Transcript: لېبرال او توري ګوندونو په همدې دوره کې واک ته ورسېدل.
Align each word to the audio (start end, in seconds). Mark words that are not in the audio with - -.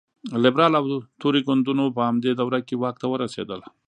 لېبرال 0.43 0.73
او 0.79 0.85
توري 1.21 1.41
ګوندونو 1.47 1.83
په 1.95 2.01
همدې 2.09 2.31
دوره 2.39 2.59
کې 2.67 2.75
واک 2.81 2.95
ته 3.01 3.07
ورسېدل. 3.09 3.61